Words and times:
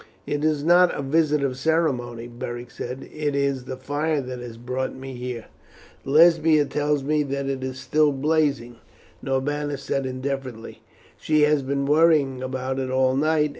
"It 0.25 0.43
is 0.43 0.63
not 0.63 0.91
a 0.97 1.03
visit 1.03 1.43
of 1.43 1.57
ceremony," 1.59 2.25
Beric 2.27 2.71
said; 2.71 3.07
"it 3.13 3.35
is 3.35 3.65
the 3.65 3.77
fire 3.77 4.19
that 4.19 4.39
has 4.39 4.57
brought 4.57 4.95
me 4.95 5.13
here." 5.13 5.45
"Lesbia 6.05 6.65
tells 6.65 7.03
me 7.03 7.21
that 7.21 7.45
it 7.45 7.63
is 7.63 7.77
still 7.79 8.11
blazing," 8.11 8.77
Norbanus 9.21 9.83
said 9.83 10.07
indifferently. 10.07 10.81
"She 11.17 11.41
has 11.43 11.61
been 11.61 11.85
worrying 11.85 12.41
about 12.41 12.79
it 12.79 12.89
all 12.89 13.15
night. 13.15 13.49